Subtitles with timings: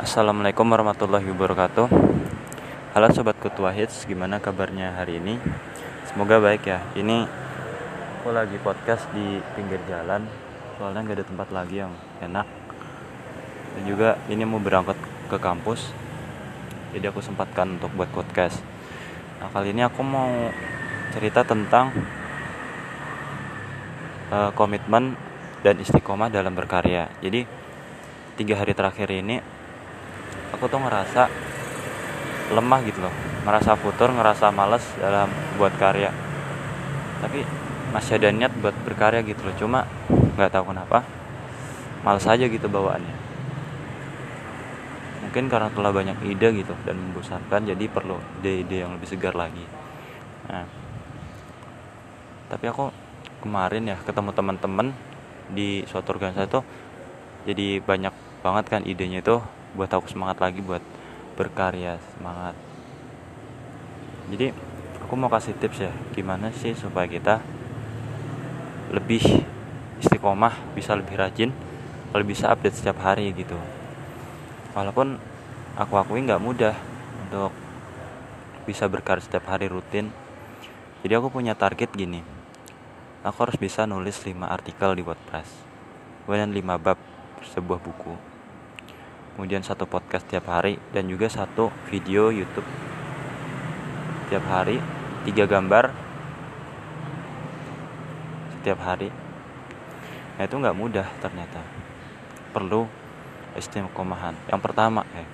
[0.00, 1.84] Assalamualaikum warahmatullahi wabarakatuh.
[2.96, 5.36] Halo Sobat Ketua Hits, gimana kabarnya hari ini?
[6.08, 6.80] Semoga baik ya.
[6.96, 7.28] Ini
[8.16, 10.24] aku lagi podcast di pinggir jalan
[10.80, 11.92] Soalnya gak ada tempat lagi yang
[12.24, 12.48] enak.
[13.76, 14.96] Dan juga ini mau berangkat
[15.28, 15.92] ke kampus
[16.96, 18.56] Jadi aku sempatkan untuk buat podcast.
[19.36, 20.48] Nah kali ini aku mau
[21.12, 21.92] cerita tentang
[24.32, 25.12] uh, Komitmen
[25.60, 27.12] dan istiqomah dalam berkarya.
[27.20, 27.44] Jadi
[28.40, 29.59] tiga hari terakhir ini
[30.54, 31.30] aku tuh ngerasa
[32.50, 33.14] lemah gitu loh.
[33.46, 36.10] Ngerasa futur ngerasa males dalam buat karya.
[37.20, 37.46] Tapi
[37.90, 39.54] masih ada niat buat berkarya gitu loh.
[39.56, 39.78] Cuma
[40.10, 41.06] nggak tahu kenapa
[42.02, 43.16] males aja gitu bawaannya.
[45.26, 49.62] Mungkin karena telah banyak ide gitu dan membosankan jadi perlu ide-ide yang lebih segar lagi.
[50.50, 50.66] Nah
[52.50, 52.90] tapi aku
[53.46, 54.90] kemarin ya ketemu teman-teman
[55.54, 56.66] di suatu organisasi tuh
[57.46, 58.10] jadi banyak
[58.42, 59.38] banget kan idenya itu
[59.74, 60.82] buat aku semangat lagi buat
[61.38, 62.54] berkarya semangat.
[64.30, 64.54] Jadi
[65.02, 67.42] aku mau kasih tips ya gimana sih supaya kita
[68.90, 69.22] lebih
[70.02, 71.50] istiqomah bisa lebih rajin
[72.10, 73.56] kalau bisa update setiap hari gitu.
[74.74, 75.18] Walaupun
[75.78, 76.74] aku akui nggak mudah
[77.26, 77.54] untuk
[78.66, 80.10] bisa berkarya setiap hari rutin.
[81.00, 82.40] Jadi aku punya target gini
[83.20, 85.48] aku harus bisa nulis 5 artikel di WordPress.
[86.24, 86.98] Kemudian 5 bab
[87.52, 88.29] sebuah buku
[89.40, 92.68] kemudian satu podcast tiap hari dan juga satu video YouTube.
[94.28, 94.76] Tiap hari
[95.24, 95.88] tiga gambar.
[98.52, 99.08] Setiap hari.
[100.36, 101.64] Nah itu nggak mudah ternyata.
[102.52, 102.84] Perlu
[103.56, 105.24] istiqomahan yang pertama eh,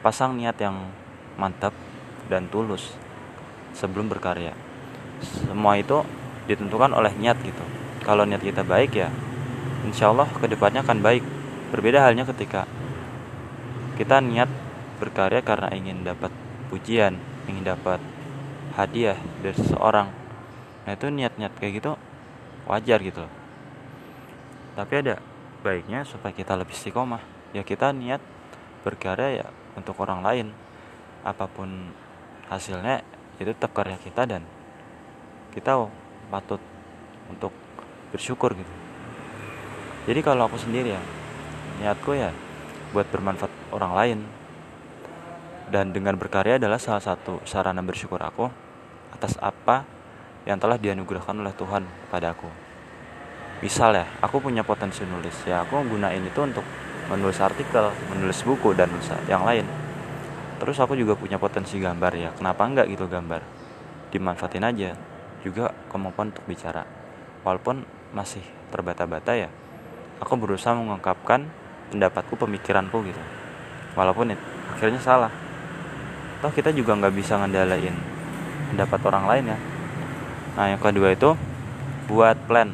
[0.00, 0.88] pasang niat yang
[1.36, 1.76] mantap
[2.32, 2.96] dan tulus
[3.76, 4.56] sebelum berkarya.
[5.20, 6.00] Semua itu
[6.48, 7.64] ditentukan oleh niat gitu.
[8.00, 9.12] Kalau niat kita baik ya
[9.84, 11.20] insya Allah ke depannya akan baik.
[11.76, 12.64] Berbeda halnya ketika
[13.96, 14.48] kita niat
[15.00, 16.32] berkarya karena ingin dapat
[16.68, 17.16] pujian
[17.46, 18.02] ingin dapat
[18.74, 20.12] hadiah dari seseorang.
[20.84, 21.92] Nah itu niat-niat kayak gitu
[22.68, 23.32] wajar gitu loh.
[24.76, 25.16] Tapi ada
[25.64, 27.22] baiknya supaya kita lebih istiqomah.
[27.56, 28.20] Ya kita niat
[28.84, 29.46] berkarya ya
[29.78, 30.46] untuk orang lain.
[31.24, 31.90] Apa pun
[32.52, 33.02] hasilnya
[33.40, 34.44] itu tetap karya kita dan
[35.56, 35.88] kita
[36.28, 36.60] patut
[37.32, 37.50] untuk
[38.12, 38.74] bersyukur gitu.
[40.06, 41.02] Jadi kalau aku sendiri ya
[41.82, 42.30] niatku ya
[42.90, 44.18] buat bermanfaat orang lain.
[45.66, 48.46] Dan dengan berkarya adalah salah satu sarana bersyukur aku
[49.10, 49.82] atas apa
[50.46, 52.46] yang telah dianugerahkan oleh Tuhan pada aku.
[53.64, 55.34] Misal ya aku punya potensi nulis.
[55.42, 56.62] Ya aku gunain itu untuk
[57.10, 58.92] menulis artikel menulis buku dan
[59.26, 59.66] yang lain.
[60.62, 62.30] Terus aku juga punya potensi gambar ya.
[62.38, 63.42] Kenapa enggak gitu gambar?
[64.14, 64.94] Dimanfaatin aja.
[65.42, 66.86] Juga kemampuan untuk bicara.
[67.42, 67.82] Walaupun
[68.14, 69.50] masih terbata-bata ya
[70.20, 71.48] aku berusaha mengungkapkan
[71.90, 73.22] pendapatku pemikiranku gitu.
[73.94, 75.32] Walaupun itu akhirnya salah.
[76.44, 77.96] Toh kita juga nggak bisa ngendalain
[78.72, 79.58] pendapat orang lain ya.
[80.56, 81.32] Nah yang kedua itu
[82.10, 82.72] buat plan.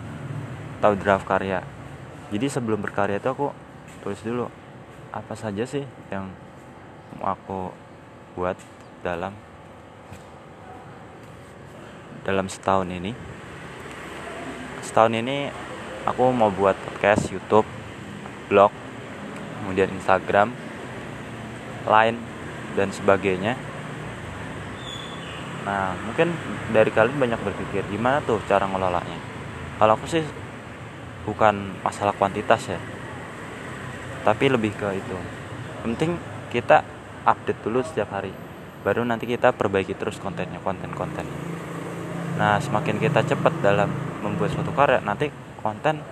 [0.83, 1.63] Atau draft karya.
[2.35, 3.55] Jadi sebelum berkarya itu aku
[4.03, 4.51] tulis dulu
[5.15, 6.27] apa saja sih yang
[7.15, 7.71] mau aku
[8.35, 8.59] buat
[9.07, 9.31] dalam
[12.27, 13.15] dalam setahun ini.
[14.83, 15.55] Setahun ini
[16.03, 17.69] aku mau buat podcast YouTube
[18.51, 18.82] blog
[19.73, 20.53] kemudian Instagram,
[21.89, 22.21] Line
[22.77, 23.57] dan sebagainya.
[25.65, 26.37] Nah, mungkin
[26.77, 29.17] dari kalian banyak berpikir gimana tuh cara ngelolanya.
[29.81, 30.21] Kalau aku sih
[31.25, 32.77] bukan masalah kuantitas ya.
[34.29, 35.17] Tapi lebih ke itu.
[35.81, 36.21] Penting
[36.53, 36.85] kita
[37.25, 38.31] update dulu setiap hari.
[38.85, 41.25] Baru nanti kita perbaiki terus kontennya, konten-konten.
[42.37, 43.89] Nah, semakin kita cepat dalam
[44.21, 45.33] membuat suatu karya, nanti
[45.65, 46.05] konten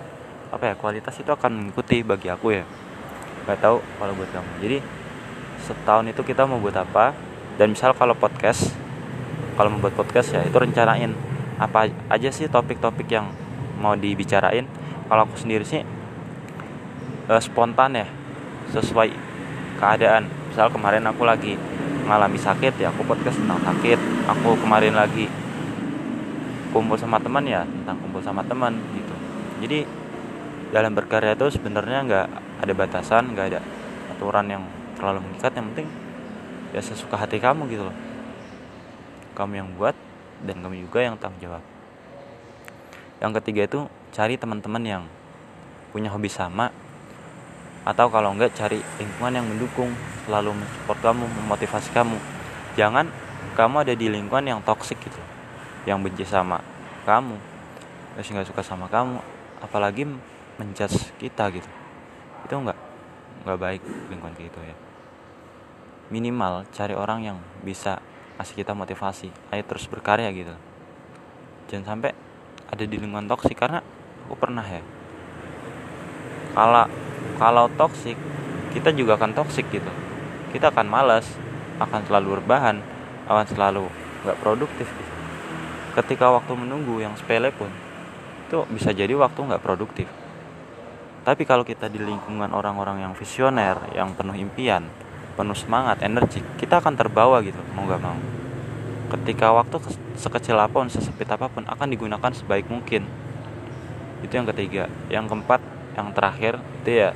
[0.51, 2.67] apa ya kualitas itu akan mengikuti bagi aku ya
[3.51, 4.51] nggak tahu kalau buat kamu.
[4.63, 4.77] Jadi
[5.59, 7.11] setahun itu kita mau buat apa
[7.59, 8.71] dan misal kalau podcast
[9.59, 11.11] kalau membuat podcast ya itu rencanain
[11.59, 13.27] apa aja sih topik-topik yang
[13.77, 14.63] mau dibicarain.
[15.11, 15.83] Kalau aku sendiri sih
[17.27, 18.07] uh, spontan ya
[18.71, 19.11] sesuai
[19.77, 20.31] keadaan.
[20.49, 21.59] Misal kemarin aku lagi
[22.07, 23.99] mengalami sakit ya aku podcast tentang sakit.
[24.31, 25.27] Aku kemarin lagi
[26.71, 29.15] kumpul sama teman ya tentang kumpul sama teman gitu.
[29.61, 29.79] Jadi
[30.71, 32.27] dalam berkarya itu sebenarnya nggak
[32.61, 33.59] ada batasan nggak ada
[34.13, 34.63] aturan yang
[34.95, 35.51] terlalu mengikat.
[35.57, 35.87] Yang penting
[36.71, 37.97] ya sesuka hati kamu gitu loh.
[39.33, 39.97] Kamu yang buat
[40.45, 41.63] dan kamu juga yang tanggung jawab.
[43.17, 43.79] Yang ketiga itu
[44.13, 45.03] cari teman-teman yang
[45.89, 46.71] punya hobi sama
[47.81, 49.89] atau kalau enggak cari lingkungan yang mendukung
[50.29, 52.17] selalu mensupport kamu memotivasi kamu.
[52.77, 53.09] Jangan
[53.57, 55.21] kamu ada di lingkungan yang toksik gitu
[55.83, 56.61] yang benci sama
[57.09, 57.35] kamu
[58.13, 59.17] terus nggak suka sama kamu
[59.63, 60.05] apalagi
[60.59, 61.65] menjudge kita gitu.
[61.65, 61.80] itu
[63.43, 64.75] nggak baik lingkungan kayak gitu ya.
[66.11, 68.03] Minimal cari orang yang bisa
[68.37, 70.53] kasih kita motivasi ayo terus berkarya gitu.
[71.69, 72.11] Jangan sampai
[72.71, 73.83] ada di lingkungan toksik karena
[74.27, 74.83] aku pernah ya
[76.51, 76.87] kalau
[77.39, 78.19] kalau toksik
[78.75, 79.91] kita juga akan toksik gitu.
[80.51, 81.25] Kita akan malas
[81.79, 82.83] akan selalu berbahan
[83.25, 83.85] akan selalu
[84.21, 85.11] nggak produktif gitu.
[85.97, 87.67] ketika waktu menunggu yang sepele pun
[88.47, 90.07] itu bisa jadi waktu nggak produktif
[91.21, 94.89] tapi kalau kita di lingkungan orang-orang yang visioner yang penuh impian
[95.35, 98.17] penuh semangat energi kita akan terbawa gitu mau gak mau.
[99.11, 99.75] Ketika waktu
[100.15, 103.03] sekecil apa pun sesempit apa pun akan digunakan sebaik mungkin.
[104.23, 104.87] Itu yang ketiga.
[105.11, 105.59] Yang keempat
[105.99, 107.09] yang terakhir itu ya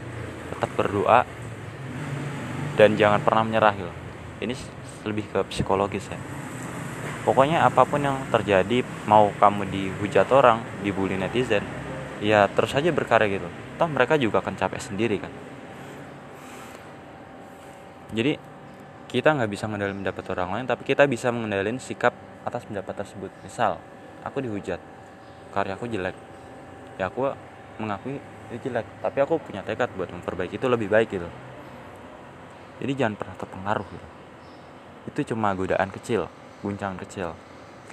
[0.51, 1.23] tetap berdoa
[2.75, 3.93] dan jangan pernah menyerah gitu.
[4.43, 4.53] Ini
[5.07, 6.19] lebih ke psikologis ya.
[7.23, 11.63] Pokoknya apa pun yang terjadi mau kamu dihujat orang dibully netizen
[12.23, 13.49] ya terus aja berkarya gitu.
[13.75, 15.31] Toh mereka juga akan capek sendiri kan?
[18.15, 18.39] Jadi
[19.11, 22.15] kita nggak bisa mengendalikan pendapat orang lain tapi kita bisa mengendalikan sikap
[22.47, 23.31] atas pendapat tersebut.
[23.43, 23.79] Misal
[24.23, 24.79] aku dihujat.
[25.51, 26.15] Karyaku jelek.
[26.99, 27.31] Ya aku
[27.79, 28.19] mengakui
[28.51, 28.87] itu jelek.
[29.03, 31.27] Tapi aku punya tekad buat memperbaiki itu lebih baik gitu.
[32.79, 34.07] Jadi jangan pernah terpengaruh gitu.
[35.11, 36.27] Itu cuma godaan kecil
[36.65, 37.37] guncangan kecil.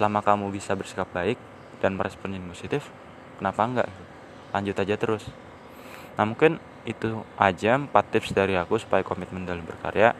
[0.01, 1.37] Selama kamu bisa bersikap baik
[1.85, 2.89] dan meresponnya positif
[3.37, 4.12] kenapa enggak gitu.
[4.53, 5.25] Lanjut aja terus.
[6.21, 10.13] Nah mungkin itu aja empat tips dari aku supaya komitmen dalam berkarya.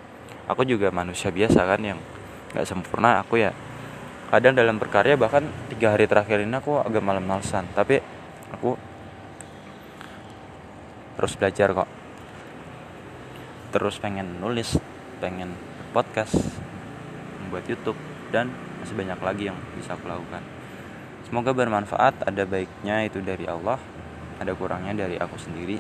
[0.49, 1.99] Aku juga manusia biasa kan yang
[2.57, 3.21] nggak sempurna.
[3.23, 3.53] Aku ya
[4.33, 8.01] kadang dalam berkarya bahkan tiga hari terakhir ini aku agak malam-malasan tapi
[8.49, 8.75] aku
[11.21, 11.91] terus belajar kok.
[13.73, 14.81] Terus pengen nulis
[15.21, 15.55] pengen
[15.93, 16.35] podcast
[17.45, 18.01] membuat YouTube
[18.33, 18.49] dan
[18.81, 20.43] masih banyak lagi yang bisa aku lakukan.
[21.29, 22.27] Semoga bermanfaat.
[22.27, 23.79] Ada baiknya itu dari Allah
[24.41, 25.77] ada kurangnya dari aku sendiri.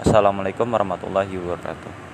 [0.00, 2.08] Wassalamualaikum warahmatullahi wabarakatuh